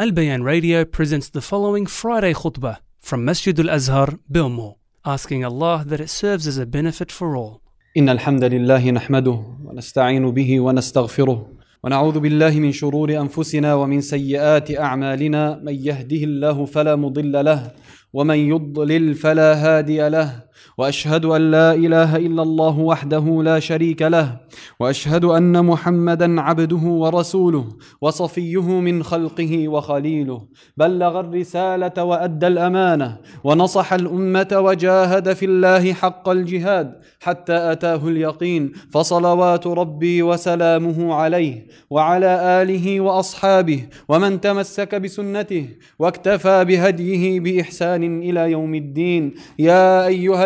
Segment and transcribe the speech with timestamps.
[0.00, 5.82] Al Bayan Radio presents the following Friday khutbah from Masjid Al Azhar, Belmore, asking Allah
[5.88, 7.60] that it serves as a benefit for all.
[7.96, 11.46] إن الحمد لله نحمده ونستعين به ونستغفره
[11.84, 17.70] ونعوذ بالله من شرور أنفسنا ومن سيئات أعمالنا من يهده الله فلا مضل له
[18.12, 20.42] ومن يضلل فلا هادي له
[20.78, 24.36] وأشهد أن لا إله إلا الله وحده لا شريك له
[24.80, 27.64] وأشهد أن محمدا عبده ورسوله
[28.00, 30.42] وصفيه من خلقه وخليله.
[30.76, 39.66] بلغ الرسالة وأدى الأمانة ونصح الأمة وجاهد في الله حق الجهاد حتى أتاه اليقين فصلوات
[39.66, 49.34] ربي وسلامه عليه وعلى آله وأصحابه ومن تمسك بسنته واكتفى بهديه بإحسان إلى يوم الدين.
[49.58, 50.44] يا أيها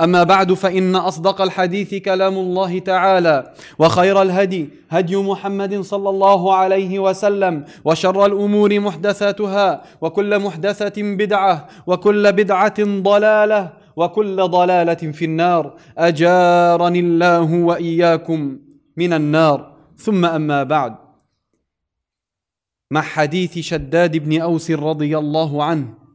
[0.00, 6.98] أما بعد فإن أصدق الحديث كلام الله تعالى وخير الهدي هدي محمد صلى الله عليه
[6.98, 15.74] وسلم وشر الأمور محدثاتها وكل محدثة بدعة وكل بدعة ضلالة وكل ضلالة في النار.
[15.98, 18.58] أجارني الله وإياكم
[18.96, 19.76] من النار.
[19.96, 20.96] ثم أما بعد.
[22.90, 26.05] مع حديث شداد بن أوس رضي الله عنه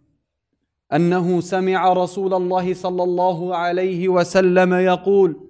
[0.93, 5.47] أنه سمع رسول الله صلى الله عليه وسلم يقول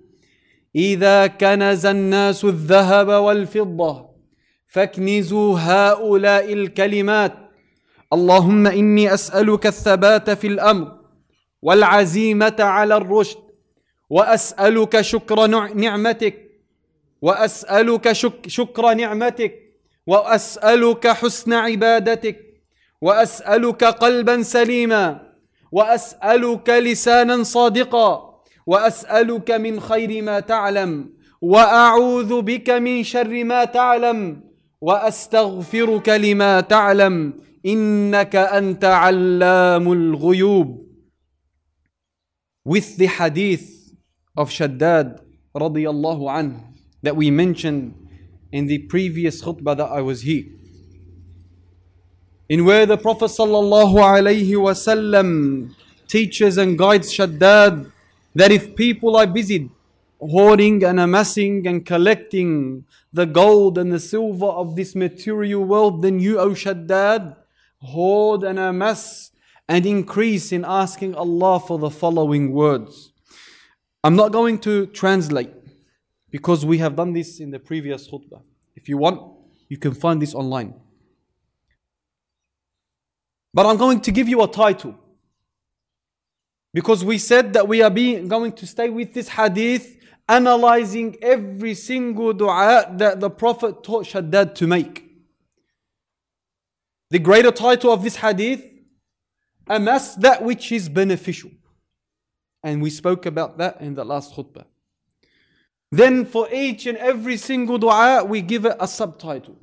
[0.76, 4.10] إذا كنز الناس الذهب والفضة
[4.68, 7.34] فاكنزوا هؤلاء الكلمات.
[8.14, 10.92] اللهم إني أسألك الثبات في الأمر
[11.62, 13.38] والعزيمة على الرشد
[14.10, 16.52] وأسألك شكر نعمتك
[17.22, 19.54] وأسألك شك شكر نعمتك
[20.08, 22.38] وأسألك حسن عبادتك
[23.02, 25.31] وأسألك قلبا سليما.
[25.72, 31.10] واسالك لسانا صادقا واسالك من خير ما تعلم
[31.42, 34.44] واعوذ بك من شر ما تعلم
[34.82, 37.34] واستغفرك لما تعلم
[37.66, 40.92] انك انت علام الغيوب
[42.64, 43.96] with the hadith
[44.38, 45.20] of Shaddad
[45.56, 46.62] radiyallahu anhu
[47.02, 47.96] that we mentioned
[48.52, 50.46] in the previous khutbah that I was here
[52.52, 53.32] in where the Prophet
[54.60, 55.74] wasallam
[56.06, 57.90] teaches and guides Shaddad
[58.36, 59.70] that if people are busy
[60.20, 66.20] hoarding and amassing and collecting the gold and the silver of this material world, then
[66.20, 67.38] you, O Shaddad,
[67.80, 69.32] hoard and amass
[69.70, 73.14] and increase in asking Allah for the following words.
[74.04, 75.54] I'm not going to translate
[76.30, 78.42] because we have done this in the previous khutbah.
[78.76, 79.22] If you want,
[79.70, 80.74] you can find this online.
[83.54, 84.96] But I'm going to give you a title.
[86.74, 89.98] Because we said that we are being, going to stay with this hadith,
[90.30, 95.06] analyzing every single dua that the Prophet taught Shaddad to make.
[97.10, 98.64] The greater title of this hadith,
[99.68, 101.52] amass that which is beneficial.
[102.64, 104.66] And we spoke about that in the last khutbah.
[105.92, 109.58] Then for each and every single dua, we give it a subtitle.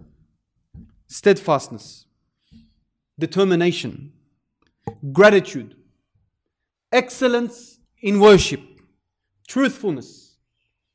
[1.07, 2.05] Steadfastness
[3.19, 4.13] determination,
[5.13, 5.75] gratitude,
[6.93, 8.61] excellence in worship,
[9.49, 10.37] truthfulness,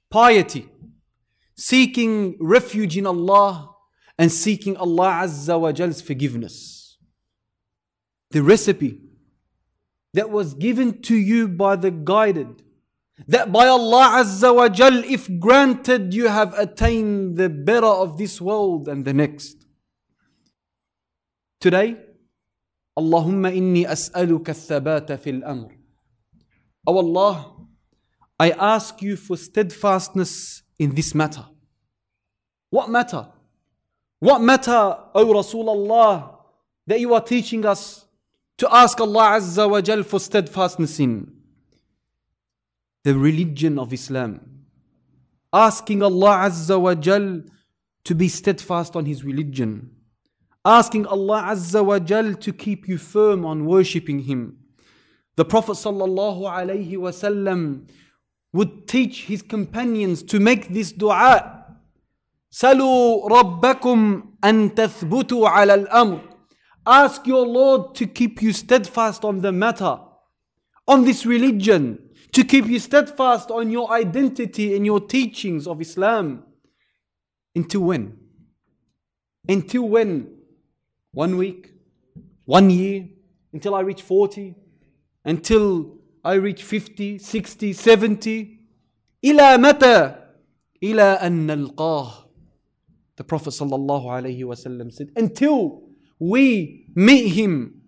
[0.09, 0.69] piety,
[1.55, 3.69] seeking refuge in Allah,
[4.17, 6.97] and seeking Allah Azza wa Jal's forgiveness.
[8.31, 9.01] The recipe
[10.13, 12.63] that was given to you by the guided,
[13.27, 18.39] that by Allah Azza wa Jal, if granted, you have attained the better of this
[18.39, 19.65] world and the next.
[21.59, 21.97] Today,
[22.97, 25.69] Allahumma inni as'aluka thabata fil amr.
[26.85, 27.55] O Allah,
[28.39, 31.45] I ask you for steadfastness in this matter.
[32.69, 33.27] What matter?
[34.19, 36.37] What matter, O Rasulullah,
[36.87, 38.05] that you are teaching us
[38.57, 41.31] to ask Allah Azza wa Jal for steadfastness in?
[43.03, 44.65] The religion of Islam.
[45.51, 47.43] Asking Allah Azza wa Jal
[48.03, 49.91] to be steadfast on His religion
[50.65, 54.57] asking Allah Azza wa Jal to keep you firm on worshipping Him.
[55.35, 57.87] The Prophet sallallahu alaihi wasallam
[58.53, 61.65] would teach his companions to make this dua.
[62.51, 66.21] Salu rabbakum an tathbutu ala al-amr.
[66.85, 69.97] Ask your Lord to keep you steadfast on the matter,
[70.87, 71.97] on this religion,
[72.33, 76.43] to keep you steadfast on your identity and your teachings of Islam.
[77.55, 78.17] Until when?
[79.47, 80.42] Until when?
[81.12, 81.72] One week?
[82.44, 83.08] One year?
[83.52, 84.54] Until I reach 40?
[85.24, 88.58] Until I reach 50, 60, 70?
[89.24, 90.16] إلى متى؟
[90.82, 92.24] إلى أن نلقاه.
[93.16, 95.82] The Prophet sallallahu alaihi wasallam said, until
[96.20, 97.78] we meet him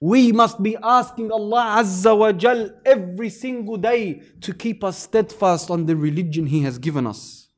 [0.00, 5.70] we must be asking Allah Azza wa Jal every single day to keep us steadfast
[5.70, 7.48] on the religion He has given us.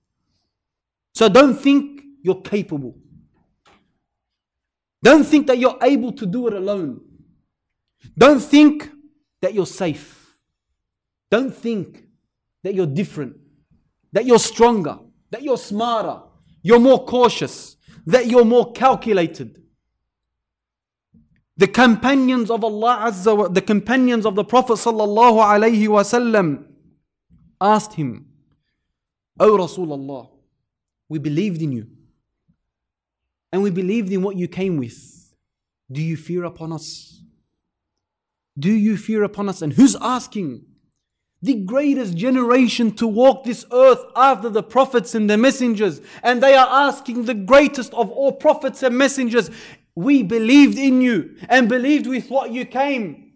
[1.15, 2.97] So don't think you're capable.
[5.04, 7.02] Don't think that you're able to do it alone.
[8.18, 8.90] Don't think
[9.42, 10.38] that you're safe.
[11.30, 12.06] Don't think
[12.64, 13.38] that you're different,
[14.14, 15.00] that you're stronger,
[15.30, 16.22] that you're smarter,
[16.62, 19.62] you're more cautious, that you're more calculated.
[21.58, 26.66] The companions of Allah Azza wa, the companions of the Prophet sallallahu alaihi wasallam
[27.60, 28.28] asked him,
[29.40, 30.30] O Rasulullah,
[31.10, 31.88] we believed in you.
[33.52, 35.34] And we believed in what you came with.
[35.92, 37.22] Do you fear upon us?
[38.60, 39.62] Do you fear upon us?
[39.62, 40.66] And who's asking?
[41.42, 46.02] The greatest generation to walk this earth after the prophets and the messengers.
[46.24, 49.50] And they are asking the greatest of all prophets and messengers,
[49.96, 53.34] we believed in you and believed with what you came.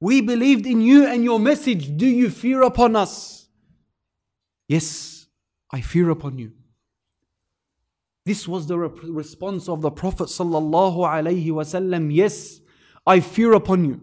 [0.00, 1.96] We believed in you and your message.
[1.96, 3.48] Do you fear upon us?
[4.68, 5.26] Yes,
[5.72, 6.52] I fear upon you.
[8.28, 12.14] This was the response of the Prophet sallallahu.
[12.14, 12.60] Yes,
[13.06, 14.02] I fear upon you.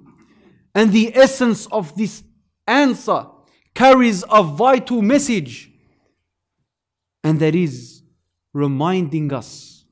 [0.74, 2.24] And the essence of this
[2.66, 3.28] answer
[3.76, 5.70] carries a vital message.
[7.24, 8.02] And that is
[8.52, 9.86] reminding us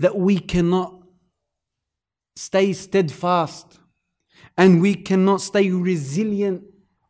[0.00, 1.00] that we cannot
[2.34, 3.78] stay steadfast
[4.56, 6.64] and we cannot stay resilient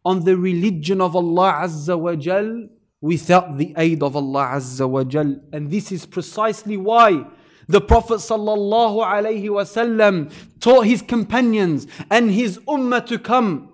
[0.05, 2.69] on the religion of Allah Azza wa Jal
[3.01, 5.41] without the aid of Allah Azza wa Jal.
[5.53, 7.27] And this is precisely why
[7.69, 13.73] the Prophet sallallahu alaihi wasallam taught his companions and his ummah to come.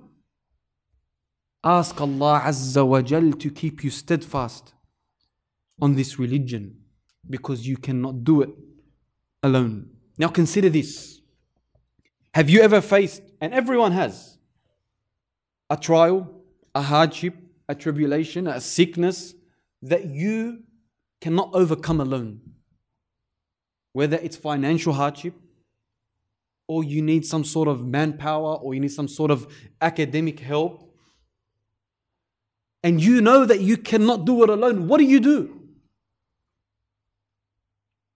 [1.63, 4.75] Ask Allah Azza wa Jal to keep you steadfast
[5.81, 6.77] on this religion
[7.29, 8.51] because you cannot do it
[9.43, 9.91] alone.
[10.19, 11.21] Now consider this.
[12.35, 14.39] Have you ever faced, and everyone has,
[15.71, 16.43] a trial,
[16.75, 17.35] a hardship,
[17.69, 19.35] a tribulation, a sickness
[19.83, 20.63] that you
[21.21, 22.41] cannot overcome alone?
[23.93, 25.35] Whether it's financial hardship,
[26.67, 29.47] or you need some sort of manpower, or you need some sort of
[29.81, 30.95] academic help,
[32.83, 35.61] and you know that you cannot do it alone, what do you do?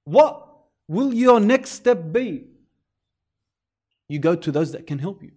[0.04, 0.48] What
[0.88, 2.46] will your next step be?
[4.08, 5.32] You go to those that can help you.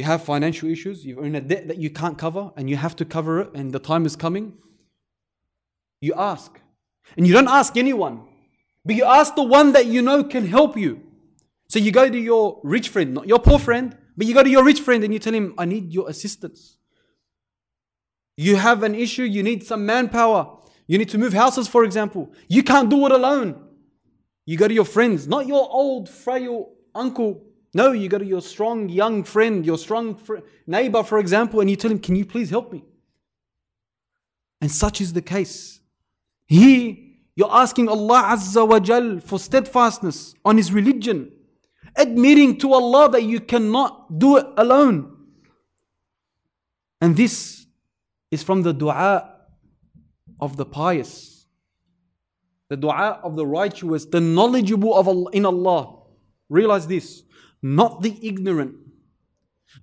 [0.00, 2.96] You have financial issues, you're in a debt that you can't cover, and you have
[2.96, 4.54] to cover it, and the time is coming.
[6.00, 6.58] You ask.
[7.18, 8.22] And you don't ask anyone,
[8.82, 11.02] but you ask the one that you know can help you.
[11.68, 14.48] So you go to your rich friend, not your poor friend, but you go to
[14.48, 16.78] your rich friend and you tell him, I need your assistance.
[18.38, 20.60] You have an issue, you need some manpower.
[20.86, 22.32] You need to move houses, for example.
[22.48, 23.62] You can't do it alone.
[24.46, 27.49] You go to your friends, not your old, frail uncle.
[27.72, 31.70] No, you go to your strong young friend, your strong fr- neighbor, for example, and
[31.70, 32.84] you tell him, Can you please help me?
[34.60, 35.80] And such is the case.
[36.46, 36.96] Here,
[37.36, 41.30] you're asking Allah Azza wa Jal for steadfastness on His religion,
[41.96, 45.16] admitting to Allah that you cannot do it alone.
[47.00, 47.66] And this
[48.30, 49.36] is from the dua
[50.40, 51.46] of the pious,
[52.68, 55.96] the dua of the righteous, the knowledgeable of Allah, in Allah.
[56.48, 57.22] Realize this,
[57.61, 58.75] not the ignorant,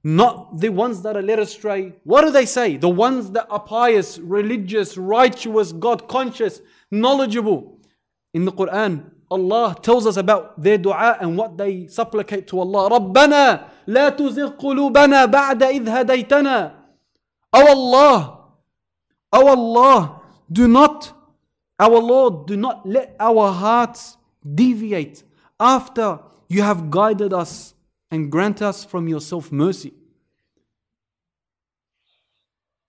[0.04, 1.94] not the ones that are led astray.
[2.04, 2.76] What do they say?
[2.76, 7.78] The ones that are pious, religious, righteous, God conscious, knowledgeable.
[8.34, 12.90] In the Quran, Allah tells us about their dua and what they supplicate to Allah.
[12.90, 16.74] رَبَّنَا لَا تُزِغْ قُلُوبَنَا بَعْدَ إِذْ هَدَيْتَنَا
[17.54, 18.42] Oh Allah,
[19.32, 21.12] Oh Allah, do not,
[21.78, 24.18] our Lord, do not let our hearts
[24.54, 25.22] deviate
[25.58, 27.73] after you have guided us
[28.11, 29.93] and grant us from yourself mercy.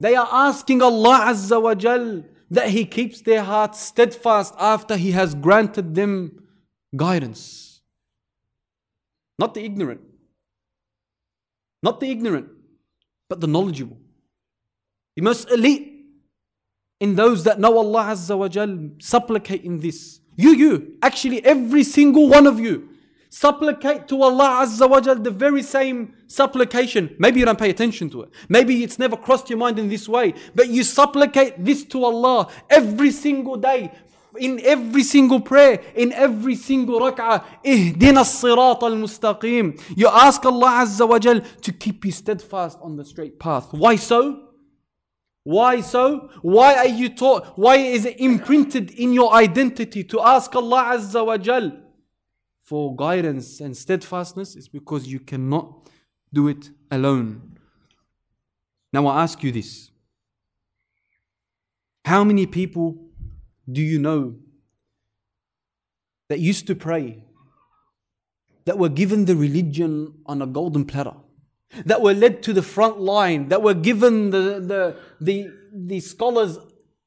[0.00, 5.10] They are asking Allah Azza wa Jal that He keeps their hearts steadfast after He
[5.12, 6.44] has granted them
[6.94, 7.80] guidance.
[9.38, 10.00] Not the ignorant,
[11.82, 12.48] not the ignorant,
[13.28, 13.98] but the knowledgeable.
[15.16, 15.98] The most elite
[17.00, 20.20] in those that know Allah Azza wa Jal, supplicate in this.
[20.36, 22.88] You, you, actually every single one of you,
[23.30, 27.14] Supplicate to Allah Azza wa Jal the very same supplication.
[27.18, 28.30] Maybe you don't pay attention to it.
[28.48, 30.34] Maybe it's never crossed your mind in this way.
[30.54, 33.92] But you supplicate this to Allah every single day
[34.38, 38.24] in every single prayer, in every single rak'ah, ihdina.
[39.96, 43.72] You ask Allah Azza wa Jal to keep you steadfast on the straight path.
[43.72, 44.44] Why so?
[45.44, 46.30] Why so?
[46.42, 47.46] Why are you taught?
[47.56, 51.72] Why is it imprinted in your identity to ask Allah Azza wa Jal
[52.68, 54.54] for guidance and steadfastness?
[54.54, 55.88] It's because you cannot
[56.34, 57.56] do it alone.
[58.92, 59.90] Now I ask you this.
[62.04, 62.98] How many people
[63.70, 64.34] do you know
[66.28, 67.24] that used to pray,
[68.66, 71.16] that were given the religion on a golden platter,
[71.86, 76.58] that were led to the front line, that were given the, the, the, the scholars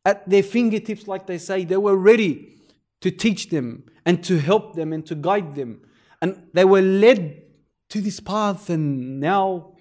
[0.06, 2.58] at their fingertips, like they say, they were ready
[3.02, 5.81] to teach them and to help them and to guide them.
[6.23, 7.43] And they were led
[7.91, 9.77] to this path, and now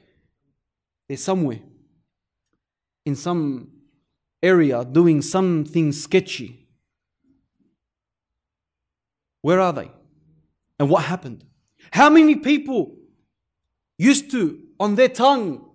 [1.08, 1.62] they're somewhere
[3.06, 3.70] in some
[4.44, 6.66] area doing something sketchy
[9.46, 9.92] where are they?
[10.80, 11.46] And what happened?
[11.92, 12.96] How many people
[13.96, 15.70] used to, on their tongue,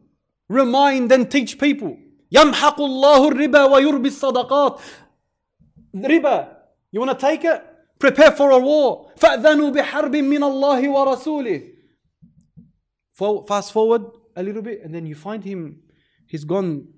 [0.49, 1.97] remind and teach people?
[2.33, 4.81] يمحق الله الربا ويربي الصدقات.
[5.95, 6.49] Riba,
[6.91, 7.65] you want to take it?
[8.05, 9.13] Prepare for a war.
[9.17, 11.71] فأذنوا بحرب من الله ورسوله.
[13.47, 14.03] Fast forward
[14.37, 15.83] a little bit, and then you find him,
[16.27, 16.89] he's gone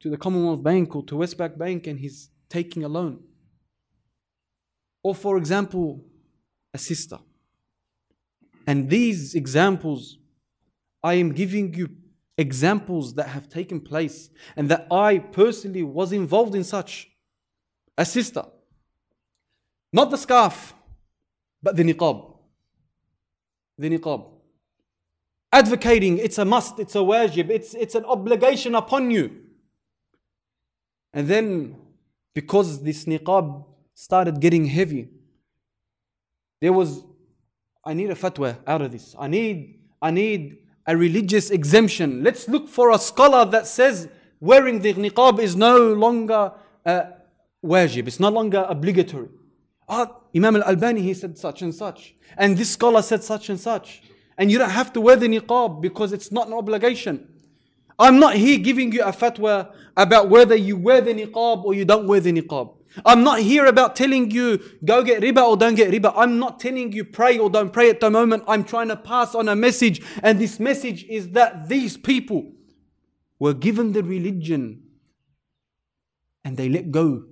[0.00, 3.22] to the Commonwealth Bank or to Westpac Bank and he's taking a loan.
[5.02, 6.04] Or, for example,
[6.72, 7.18] a sister.
[8.66, 10.18] And these examples,
[11.02, 11.90] I am giving you
[12.38, 17.10] examples that have taken place and that I personally was involved in such.
[17.98, 18.44] A sister.
[19.95, 20.73] not the scarf,
[21.63, 22.17] but the niqab.
[23.77, 24.25] The niqab.
[25.53, 29.31] Advocating, it's a must, it's a wajib, it's, it's an obligation upon you.
[31.13, 31.77] And then,
[32.33, 35.07] because this niqab started getting heavy.
[36.59, 37.05] There was,
[37.85, 39.15] I need a fatwa out of this.
[39.17, 42.21] I need, I need a religious exemption.
[42.21, 44.09] Let's look for a scholar that says
[44.41, 46.51] wearing the niqab is no longer
[46.85, 47.03] uh,
[47.63, 49.29] wajib, it's no longer obligatory.
[49.87, 52.15] Ah, Imam al-Albani, he said such and such.
[52.37, 54.01] And this scholar said such and such.
[54.37, 57.27] And you don't have to wear the niqab because it's not an obligation.
[57.97, 61.85] I'm not here giving you a fatwa about whether you wear the niqab or you
[61.85, 62.75] don't wear the niqab.
[63.05, 66.13] I'm not here about telling you go get riba or don't get riba.
[66.15, 68.43] I'm not telling you pray or don't pray at the moment.
[68.47, 70.01] I'm trying to pass on a message.
[70.23, 72.51] And this message is that these people
[73.39, 74.83] were given the religion
[76.43, 77.25] and they let go.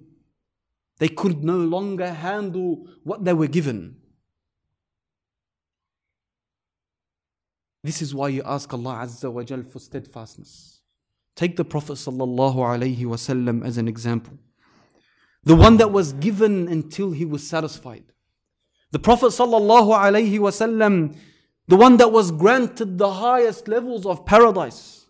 [1.04, 3.98] They could no longer handle what they were given.
[7.84, 10.80] This is why you ask Allah Azza wa Jal for steadfastness.
[11.36, 14.38] Take the Prophet sallallahu alaihi wasallam as an example
[15.44, 18.06] the one that was given until he was satisfied.
[18.92, 21.18] The Prophet sallallahu alaihi wasallam,
[21.68, 25.03] the one that was granted the highest levels of paradise.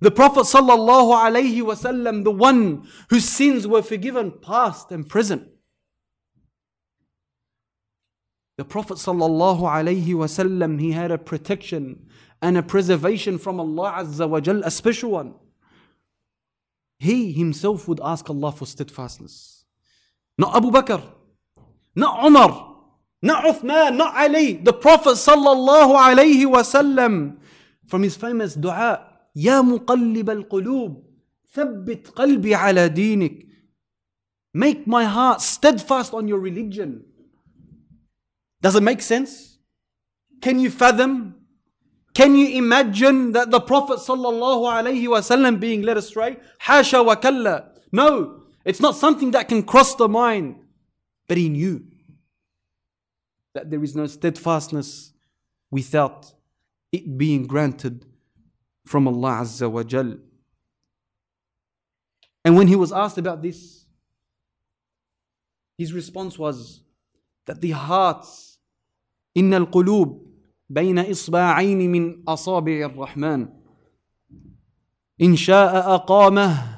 [0.00, 5.48] The Prophet sallallahu alaihi wasallam, the one whose sins were forgiven past and present.
[8.58, 12.06] The Prophet sallallahu alaihi wasallam, he had a protection
[12.40, 15.34] and a preservation from Allah Azza wa Jal, a special one
[17.02, 19.64] he himself would ask Allah for steadfastness.
[20.38, 21.02] Not Abu Bakr,
[21.96, 22.76] not Umar,
[23.20, 24.54] not Uthman, not Ali.
[24.54, 27.38] The Prophet sallallahu alayhi wasallam
[27.88, 31.03] from his famous dua, يا مقلب القلوب
[31.53, 33.47] ثبت قلبي على دينك.
[34.53, 37.03] Make my heart steadfast on your religion.
[38.61, 39.59] Does it make sense?
[40.41, 41.37] Can you fathom
[42.17, 46.37] can you imagine that the Prophet ﷺ being led astray?
[46.57, 47.69] Hasha wa kalla.
[47.91, 50.55] No, it's not something that can cross the mind.
[51.27, 51.85] But he knew
[53.53, 55.13] that there is no steadfastness
[55.69, 56.33] without
[56.91, 58.03] it being granted
[58.85, 60.17] from Allah Azza wa Jal.
[62.45, 63.85] And when he was asked about this,
[65.77, 66.81] his response was
[67.45, 68.57] that the hearts,
[69.35, 70.27] in al qulub,
[70.69, 73.47] بين إصبعين من أصابع الرحمن
[75.21, 76.77] إن شاء أقامه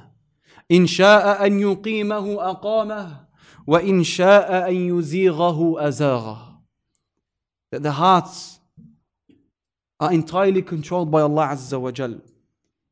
[0.71, 3.25] إن شاء أن يقيمه أقامه
[3.67, 6.49] وإن شاء أن يزيغه أزاغه
[7.71, 8.59] That the hearts
[9.99, 12.21] are entirely controlled by Allah Azza wa Jal.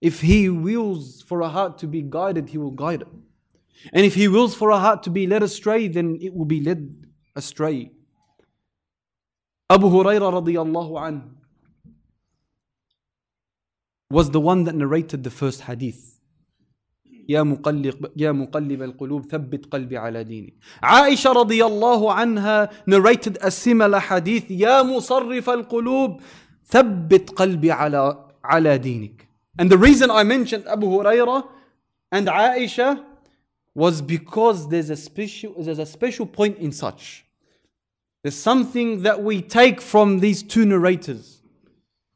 [0.01, 3.07] If He wills for a heart to be guided, He will guide it.
[3.93, 6.61] And if He wills for a heart to be led astray, then it will be
[6.61, 7.91] led astray.
[9.69, 11.29] Abu Huraira radiallahu anhu
[14.09, 16.13] was the one that narrated the first hadith.
[17.29, 20.53] يا مقلب يا مقلب القلوب ثبت قلبي على دينك.
[20.83, 26.21] عائشة رضي الله عنها narrated a similar hadith يا مصرف القلوب
[26.69, 29.21] ثبت قلبي على على دينك.
[29.59, 31.47] And the reason I mentioned Abu Huraira
[32.11, 33.03] and Aisha
[33.73, 37.25] was because there's a special there's a special point in such.
[38.23, 41.41] There's something that we take from these two narrators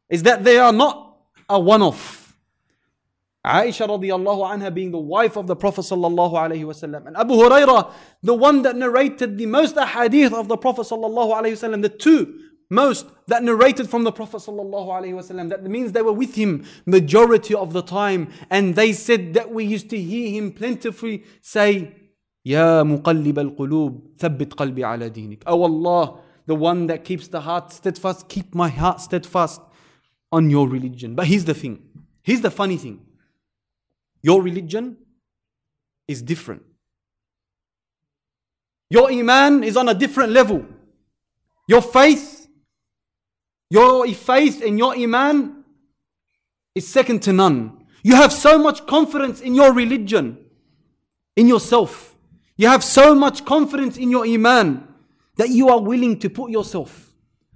[0.10, 1.18] is that they are not
[1.50, 2.36] a one-off.
[3.46, 7.92] Aisha radiallahu anha being the wife of the Prophet sallallahu alaihi wasallam, and Abu Huraira,
[8.22, 12.40] the one that narrated the most ahadith of the Prophet sallallahu alaihi wasallam, the two
[12.69, 15.49] most that narrated from the Prophet wasallam.
[15.51, 19.65] That means they were with him majority of the time, and they said that we
[19.65, 21.95] used to hear him plentifully say,
[22.43, 27.73] "Ya muqallib al-qulub, thabbit qalbi ala dinik." Oh Allah, the one that keeps the heart
[27.73, 29.61] steadfast, keep my heart steadfast
[30.33, 31.15] on your religion.
[31.15, 31.83] But here's the thing.
[32.23, 33.01] Here's the funny thing.
[34.23, 34.97] Your religion
[36.09, 36.63] is different.
[38.91, 40.65] Your iman is on a different level.
[41.69, 42.36] Your faith,
[43.71, 45.65] your faith and your iman
[46.75, 47.85] is second to none.
[48.03, 50.39] You have so much confidence in your religion,
[51.35, 52.15] in yourself.
[52.57, 54.87] You have so much confidence in your iman
[55.37, 57.13] that you are willing to put yourself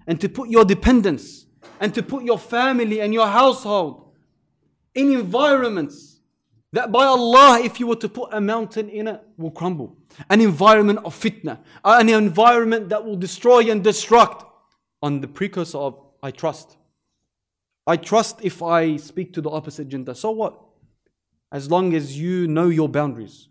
[0.07, 1.47] and to put your dependence
[1.79, 4.12] and to put your family and your household
[4.95, 6.21] in environments
[6.73, 9.97] that by Allah, if you were to put a mountain in it, will crumble.
[10.29, 14.47] An environment of fitna, an environment that will destroy and destruct
[15.02, 16.76] on the precursor of I trust.
[17.87, 20.14] I trust if I speak to the opposite gender.
[20.14, 20.61] So what?
[21.50, 23.49] As long as you know your boundaries.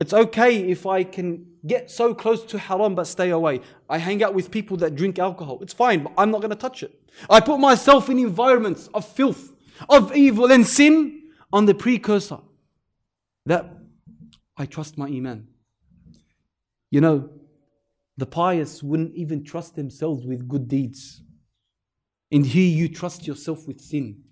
[0.00, 3.60] It's okay if I can get so close to haram but stay away.
[3.88, 5.58] I hang out with people that drink alcohol.
[5.62, 6.92] It's fine, but I'm not going to touch it.
[7.28, 9.52] I put myself in environments of filth,
[9.88, 12.38] of evil and sin on the precursor
[13.46, 13.72] that
[14.56, 15.48] I trust my Iman.
[16.90, 17.30] You know,
[18.17, 21.21] the pious wouldn't even trust themselves with good deeds.
[22.31, 24.23] And here you trust yourself with sin.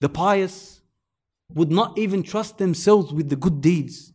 [0.00, 0.80] The pious
[1.52, 4.12] would not even trust themselves with the good deeds.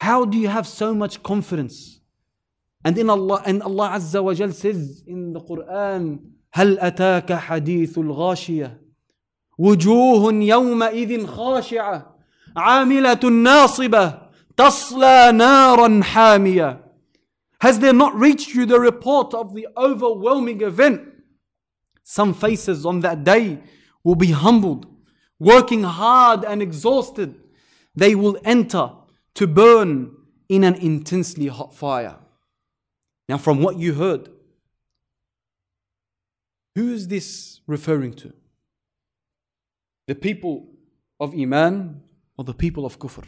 [0.00, 2.00] How do you have so much confidence?
[2.84, 6.20] And in Allah and Allah Azza wa Jal says in the Quran,
[6.52, 8.80] هل أتاك حديث الغاشية
[9.58, 12.16] وجوه يومئذ خاشعه
[12.56, 14.21] عامله ناصبه
[14.55, 16.81] Tasla naran hamia.
[17.61, 21.01] Has there not reached you the report of the overwhelming event?
[22.03, 23.59] Some faces on that day
[24.03, 24.85] will be humbled,
[25.39, 27.35] working hard and exhausted.
[27.95, 28.91] They will enter
[29.35, 30.15] to burn
[30.49, 32.17] in an intensely hot fire.
[33.29, 34.29] Now, from what you heard,
[36.75, 38.33] who is this referring to?
[40.07, 40.67] The people
[41.19, 42.01] of Iman
[42.37, 43.23] or the people of Kufr?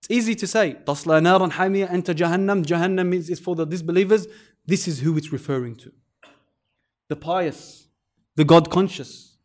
[0.00, 2.64] It's easy to say, Tasla naran hamiya enter Jahannam.
[2.64, 4.26] Jahannam means it's for the disbelievers.
[4.66, 5.92] This is who it's referring to.
[7.08, 7.88] The pious,
[8.36, 9.36] the God conscious,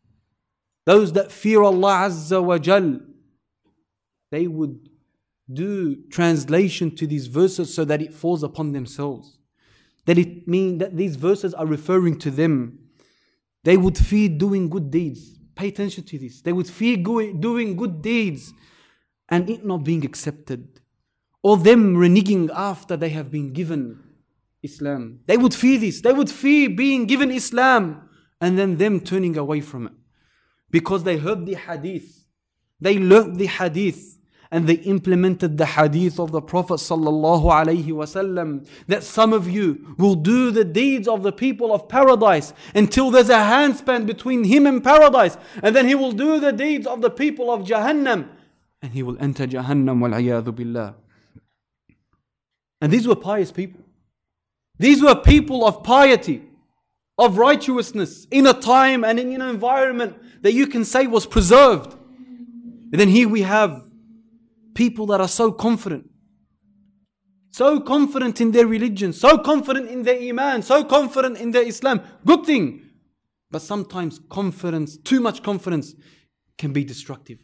[0.86, 3.00] those that fear Allah Azza wa Jal,
[4.30, 4.90] they would
[5.52, 9.38] do translation to these verses so that it falls upon themselves.
[10.06, 12.78] That it mean that these verses are referring to them.
[13.64, 15.38] They would fear doing good deeds.
[15.54, 16.42] Pay attention to this.
[16.42, 18.52] They would fear doing good deeds
[19.34, 20.80] and it not being accepted,
[21.42, 23.82] or them reneging after they have been given
[24.62, 25.18] Islam.
[25.26, 26.00] They would fear this.
[26.00, 28.08] They would fear being given Islam
[28.40, 29.92] and then them turning away from it
[30.70, 32.26] because they heard the hadith.
[32.80, 34.20] They learned the hadith
[34.52, 36.78] and they implemented the hadith of the Prophet
[38.86, 43.30] that some of you will do the deeds of the people of paradise until there's
[43.30, 47.10] a handspan between him and paradise and then he will do the deeds of the
[47.10, 48.28] people of Jahannam
[48.84, 50.94] and he will enter Jahannam wal billah
[52.80, 53.80] and these were pious people
[54.78, 56.42] these were people of piety
[57.16, 61.96] of righteousness in a time and in an environment that you can say was preserved
[62.94, 63.82] and then here we have
[64.74, 66.10] people that are so confident,
[67.50, 72.02] so confident in their religion, so confident in their Iman, so confident in their Islam.
[72.24, 72.82] Good thing.
[73.50, 75.94] But sometimes confidence, too much confidence,
[76.58, 77.38] can be destructive.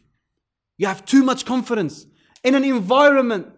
[0.80, 2.06] You have too much confidence
[2.44, 3.48] in an environment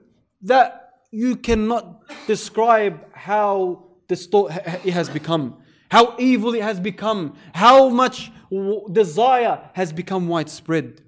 [0.43, 5.57] that you cannot describe how distorted it has become,
[5.91, 8.31] how evil it has become, how much
[8.93, 11.03] desire has become widespread.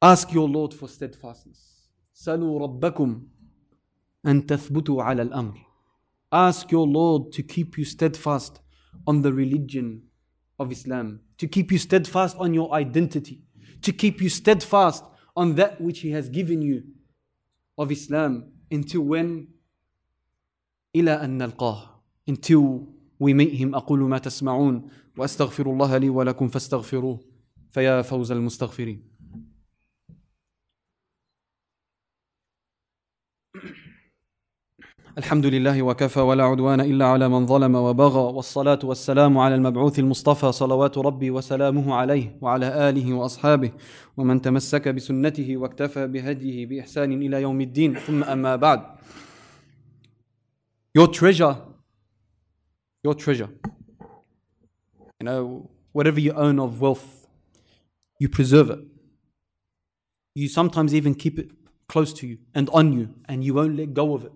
[0.00, 1.64] Ask your Lord for steadfastness.
[2.14, 3.22] سلوا ربكم
[4.26, 5.58] أن تثبتوا على الأمر
[6.32, 8.60] Ask your Lord to keep you steadfast
[9.06, 10.02] on the religion
[10.58, 13.40] of Islam, to keep you steadfast on your identity,
[13.82, 15.04] to keep you steadfast
[15.36, 16.82] on that which He has given you
[17.78, 19.48] of Islam until when?
[20.96, 22.00] إلى أن نلقاه
[22.30, 22.86] until
[23.20, 27.20] we meet Him أقول ما تسمعون وأستغفر الله لي ولكم فاستغفروه
[27.70, 29.02] فيا فوز المستغفرين
[35.17, 40.51] الحمد لله وكفى ولا عدوان إلا على من ظلم وبغى والصلاة والسلام على المبعوث المصطفى
[40.51, 43.71] صلوات ربي وسلامه عليه وعلى آله وأصحابه
[44.17, 48.81] ومن تمسك بسنته واكتفى بهديه بإحسان إلى يوم الدين ثم أما بعد
[50.95, 51.57] Your treasure,
[53.03, 53.49] your treasure,
[55.19, 57.27] you know, whatever you own of wealth,
[58.19, 58.79] you preserve it.
[60.35, 61.49] You sometimes even keep it
[61.87, 64.33] close to you and on you, and you won't let go of it.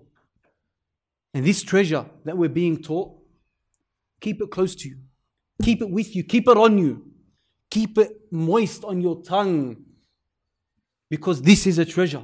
[1.37, 3.15] And this treasure that we're being taught,
[4.19, 4.97] keep it close to you.
[5.61, 6.23] Keep it with you.
[6.23, 7.11] Keep it on you.
[7.69, 9.77] Keep it moist on your tongue.
[11.11, 12.23] Because this is a treasure.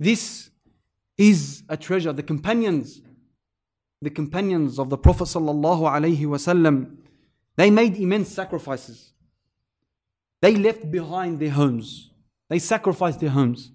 [0.00, 0.48] This
[1.18, 2.10] is a treasure.
[2.14, 3.02] The companions,
[4.00, 6.96] the companions of the Prophet sallallahu alaihi wasallam,
[7.56, 9.12] they made immense sacrifices.
[10.40, 12.12] They left behind their homes.
[12.48, 13.72] They sacrificed their homes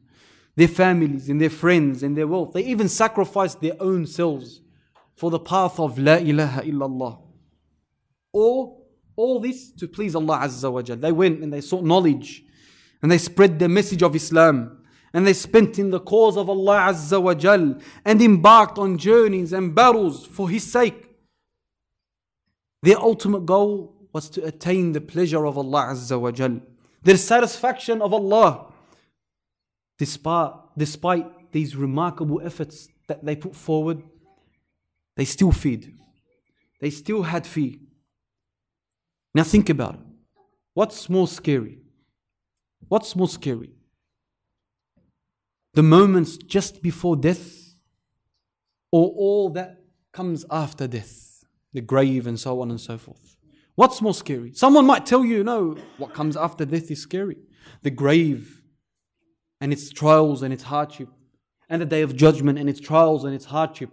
[0.56, 2.54] their families and their friends and their wealth.
[2.54, 4.62] They even sacrificed their own selves
[5.16, 7.22] for the path of La ilaha illallah.
[8.34, 8.78] Or
[9.16, 10.98] all this to please Allah Azza wa Jal.
[10.98, 12.44] They went and they sought knowledge
[13.02, 14.84] and they spread the message of Islam
[15.14, 19.54] and they spent in the cause of Allah Azza wa Jal and embarked on journeys
[19.54, 21.10] and battles for His sake.
[22.82, 26.62] Their ultimate goal was to attain the pleasure of Allah Azza wa Jal,
[27.04, 28.71] their satisfaction of Allah
[30.02, 34.02] despite, despite these remarkable efforts that they put forward,
[35.16, 35.94] they still feared.
[36.80, 37.76] They still had fear.
[39.36, 40.00] Now think about it.
[40.74, 41.78] What's more scary?
[42.88, 43.74] What's more scary?
[45.76, 47.76] The moments just before death
[48.92, 49.84] or all that
[50.14, 53.36] comes after death, the grave and so on and so forth.
[53.76, 54.52] What's more scary?
[54.56, 57.38] Someone might tell you, no, what comes after death is scary.
[57.84, 58.61] The grave
[59.62, 61.08] and its trials and its hardship,
[61.70, 63.92] and the day of judgment and its trials and its hardship,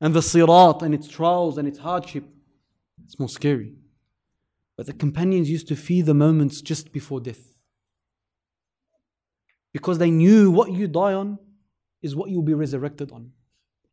[0.00, 2.24] and the sirat and its trials and its hardship.
[3.04, 3.74] It's more scary.
[4.76, 7.54] But the companions used to fear the moments just before death.
[9.72, 11.38] Because they knew what you die on
[12.02, 13.30] is what you'll be resurrected on.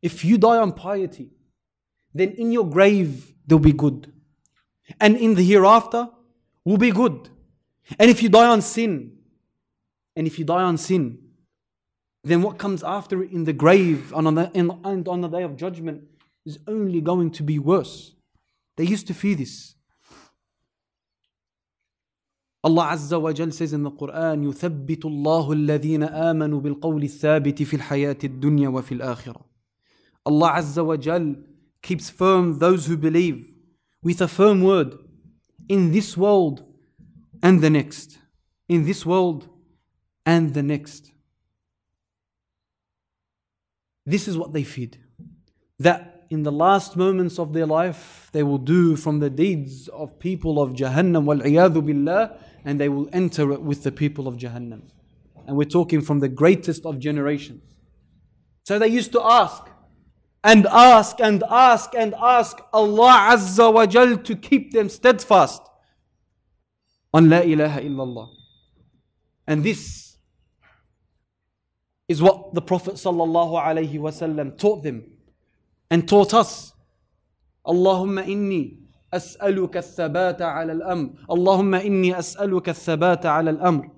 [0.02, 1.30] If you die on piety,
[2.14, 4.12] then in your grave there'll be good.
[5.00, 6.08] And in the hereafter
[6.64, 7.28] will be good.
[7.98, 9.17] And if you die on sin,
[10.17, 11.19] and if you die on sin,
[12.23, 15.43] then what comes after it in the grave and on the, and on the day
[15.43, 16.03] of judgment
[16.45, 18.13] is only going to be worse.
[18.77, 19.75] They used to fear this.
[22.65, 27.75] Allah Azza wa Jal says in the Quran, يثبت الله الذين آمنوا بالقول الثابت في
[27.75, 29.43] الحياة الدنيا وفي الآخرة.
[30.25, 31.35] Allah Azza wa Jal
[31.81, 33.53] keeps firm those who believe
[34.01, 34.97] with a firm word
[35.67, 36.63] in this world
[37.41, 38.17] and the next.
[38.69, 39.49] In this world
[40.28, 41.10] and the next.
[44.04, 44.98] This is what they feed.
[45.78, 50.18] That in the last moments of their life, they will do from the deeds of
[50.18, 54.82] people of Jahannam, wal billah, and they will enter it with the people of Jahannam.
[55.46, 57.62] And we're talking from the greatest of generations.
[58.64, 59.62] So they used to ask,
[60.44, 65.62] and ask, and ask, and ask Allah Azza wa Jal to keep them steadfast
[67.14, 68.28] on La ilaha illallah.
[69.46, 70.07] And this
[72.07, 75.03] is what the Prophet ﷺ taught them
[75.89, 76.73] and taught us.
[77.65, 78.83] Allahumma inni
[79.13, 83.89] أسألك الثبات على الأمر اللهم إني أسألك الثبات على الأمر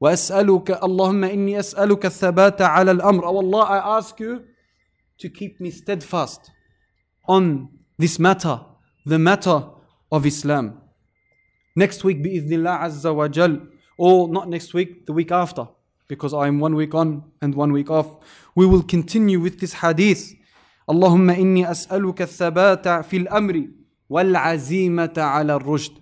[0.00, 4.44] وأسألك اللهم إني أسألك الثبات على الأمر Oh Allah I ask you
[5.18, 6.50] to keep me steadfast
[7.28, 7.68] on
[7.98, 8.60] this matter
[9.06, 9.64] the matter
[10.12, 10.80] of Islam
[11.76, 13.66] next week بإذن الله عز وجل
[13.98, 15.66] or not next week the week after
[16.08, 18.18] because I'm one week on and one week off.
[18.54, 20.34] We will continue with this hadith.
[20.90, 23.68] اللهم إني أسألك الثبات في الأمر
[24.10, 25.92] والعزيمة على الرشد.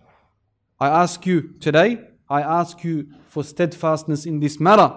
[0.81, 4.93] I ask you today, I ask you for steadfastness in this matter.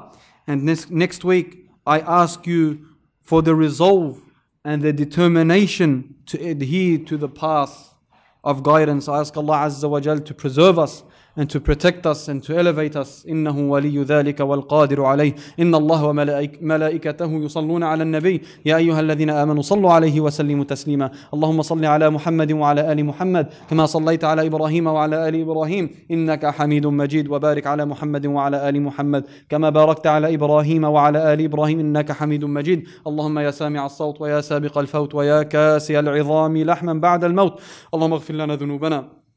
[0.47, 2.87] And next, next week, I ask you
[3.21, 4.21] for the resolve
[4.63, 7.95] and the determination to adhere to the path
[8.43, 9.07] of guidance.
[9.07, 11.03] I ask Allah Azza wa Jal to preserve us
[11.36, 13.26] and to protect us and to elevate us.
[13.28, 15.34] إنه ولي ذلك والقادر عليه.
[15.60, 18.42] إن الله وملائكته يصلون على النبي.
[18.66, 21.10] يا أيها الذين آمنوا صلوا عليه وسلموا تسليما.
[21.34, 25.90] اللهم صل على محمد وعلى آل محمد كما صليت على إبراهيم وعلى آل إبراهيم.
[26.10, 27.28] إنك حميد مجيد.
[27.28, 31.80] وبارك على محمد وعلى آل محمد كما باركت على إبراهيم وعلى آل إبراهيم.
[31.80, 32.84] إنك حميد مجيد.
[33.06, 37.60] اللهم يا سامع الصوت ويا سابق الفوت ويا كاسي العظام لحما بعد الموت.
[37.94, 39.27] اللهم اغفر لنا ذنوبنا.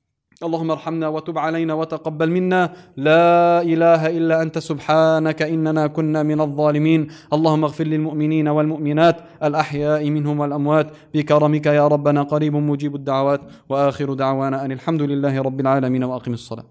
[0.43, 2.73] اللهم ارحمنا وتب علينا وتقبل منا.
[2.97, 7.07] لا إله إلا أنت سبحانك إننا كنا من الظالمين.
[7.33, 10.87] اللهم اغفر للمؤمنين والمؤمنات الأحياء منهم والأموات.
[11.13, 13.41] بكرمك يا ربنا قريب مجيب الدعوات.
[13.69, 16.65] وآخر دعوانا أن الحمد لله رب العالمين وأقم الصلاة.